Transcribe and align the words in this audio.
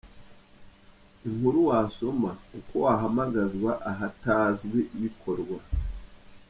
Inkuru 1.27 1.59
wasoma: 1.69 2.31
Uko 2.59 2.75
guhamagazwa 2.85 3.71
ahatazwi 3.91 4.79
bikorwa. 5.01 5.59